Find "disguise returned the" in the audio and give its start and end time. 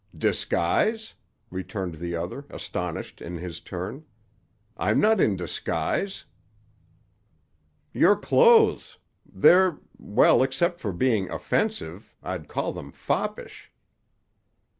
0.17-2.15